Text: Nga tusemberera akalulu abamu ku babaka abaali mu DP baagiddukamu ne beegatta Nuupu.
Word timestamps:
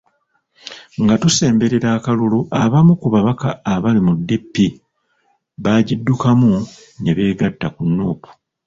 Nga 1.01 1.15
tusemberera 1.21 1.87
akalulu 1.97 2.39
abamu 2.63 2.93
ku 3.01 3.07
babaka 3.13 3.47
abaali 3.73 4.01
mu 4.07 4.13
DP 4.27 4.55
baagiddukamu 5.63 6.51
ne 7.01 7.11
beegatta 7.17 7.67
Nuupu. 7.95 8.29